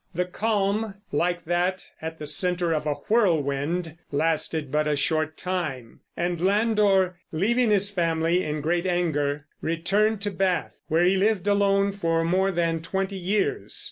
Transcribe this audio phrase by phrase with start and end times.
[0.15, 5.99] The calm, like that at the center of a whirlwind, lasted but a short time,
[6.17, 11.91] and Landor, leaving his family in great anger, returned to Bath, where he lived alone
[11.91, 13.79] for more than twenty years.